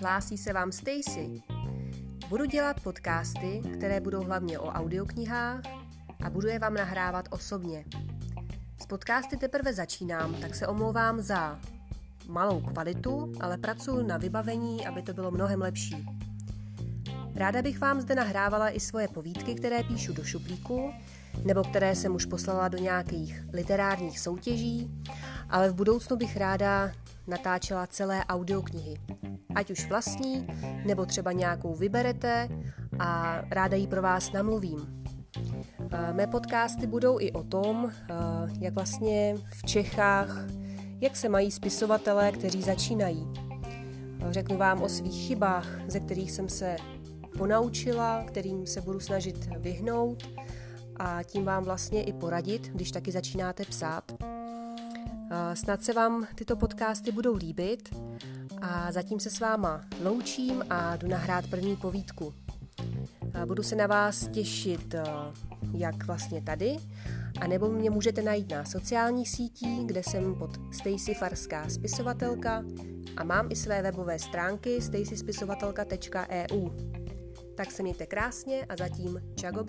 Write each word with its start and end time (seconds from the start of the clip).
Hlásí 0.00 0.38
se 0.38 0.52
vám 0.52 0.72
Stacy. 0.72 1.42
Budu 2.28 2.44
dělat 2.44 2.80
podcasty, 2.80 3.62
které 3.72 4.00
budou 4.00 4.24
hlavně 4.24 4.58
o 4.58 4.66
audioknihách 4.66 5.60
a 6.24 6.30
budu 6.30 6.48
je 6.48 6.58
vám 6.58 6.74
nahrávat 6.74 7.28
osobně. 7.30 7.84
S 8.82 8.86
podcasty 8.86 9.36
teprve 9.36 9.74
začínám, 9.74 10.34
tak 10.34 10.54
se 10.54 10.66
omlouvám 10.66 11.20
za 11.20 11.58
malou 12.28 12.60
kvalitu, 12.60 13.32
ale 13.40 13.58
pracuji 13.58 14.06
na 14.06 14.16
vybavení, 14.16 14.86
aby 14.86 15.02
to 15.02 15.12
bylo 15.12 15.30
mnohem 15.30 15.60
lepší. 15.60 16.06
Ráda 17.34 17.62
bych 17.62 17.78
vám 17.78 18.00
zde 18.00 18.14
nahrávala 18.14 18.70
i 18.70 18.80
svoje 18.80 19.08
povídky, 19.08 19.54
které 19.54 19.82
píšu 19.82 20.12
do 20.12 20.24
šuplíku, 20.24 20.90
nebo 21.44 21.64
které 21.64 21.94
jsem 21.94 22.14
už 22.14 22.24
poslala 22.24 22.68
do 22.68 22.78
nějakých 22.78 23.44
literárních 23.52 24.20
soutěží, 24.20 24.90
ale 25.50 25.70
v 25.70 25.74
budoucnu 25.74 26.16
bych 26.16 26.36
ráda 26.36 26.92
natáčela 27.26 27.86
celé 27.86 28.24
audioknihy. 28.24 28.96
Ať 29.54 29.70
už 29.70 29.88
vlastní, 29.88 30.46
nebo 30.86 31.06
třeba 31.06 31.32
nějakou 31.32 31.74
vyberete 31.74 32.48
a 32.98 33.40
ráda 33.50 33.76
ji 33.76 33.86
pro 33.86 34.02
vás 34.02 34.32
namluvím. 34.32 35.04
Eh, 35.92 36.12
mé 36.12 36.26
podcasty 36.26 36.86
budou 36.86 37.20
i 37.20 37.32
o 37.32 37.42
tom, 37.42 37.90
eh, 37.90 38.14
jak 38.60 38.74
vlastně 38.74 39.34
v 39.52 39.62
Čechách, 39.62 40.46
jak 41.00 41.16
se 41.16 41.28
mají 41.28 41.50
spisovatelé, 41.50 42.32
kteří 42.32 42.62
začínají. 42.62 43.28
Řeknu 44.30 44.56
vám 44.56 44.82
o 44.82 44.88
svých 44.88 45.28
chybách, 45.28 45.66
ze 45.88 46.00
kterých 46.00 46.32
jsem 46.32 46.48
se 46.48 46.76
ponaučila, 47.38 48.24
kterým 48.24 48.66
se 48.66 48.80
budu 48.80 49.00
snažit 49.00 49.48
vyhnout 49.58 50.22
a 50.96 51.22
tím 51.22 51.44
vám 51.44 51.64
vlastně 51.64 52.02
i 52.02 52.12
poradit, 52.12 52.68
když 52.74 52.90
taky 52.90 53.12
začínáte 53.12 53.64
psát. 53.64 54.12
Snad 55.54 55.84
se 55.84 55.92
vám 55.92 56.26
tyto 56.34 56.56
podcasty 56.56 57.12
budou 57.12 57.34
líbit 57.36 57.94
a 58.62 58.92
zatím 58.92 59.20
se 59.20 59.30
s 59.30 59.40
váma 59.40 59.80
loučím 60.04 60.64
a 60.70 60.96
jdu 60.96 61.08
nahrát 61.08 61.46
první 61.46 61.76
povídku. 61.76 62.34
Budu 63.46 63.62
se 63.62 63.76
na 63.76 63.86
vás 63.86 64.28
těšit 64.28 64.94
jak 65.72 66.04
vlastně 66.06 66.42
tady, 66.42 66.76
a 67.40 67.46
nebo 67.46 67.68
mě 67.68 67.90
můžete 67.90 68.22
najít 68.22 68.50
na 68.50 68.64
sociálních 68.64 69.30
sítích, 69.30 69.86
kde 69.86 70.02
jsem 70.02 70.34
pod 70.34 70.50
Stacy 70.72 71.14
Farská 71.14 71.68
spisovatelka 71.68 72.64
a 73.16 73.24
mám 73.24 73.46
i 73.50 73.56
své 73.56 73.82
webové 73.82 74.18
stránky 74.18 74.82
stacyspisovatelka.eu. 74.82 76.68
Tak 77.56 77.70
se 77.70 77.82
mějte 77.82 78.06
krásně 78.06 78.64
a 78.68 78.76
zatím 78.76 79.20
čago 79.34 79.64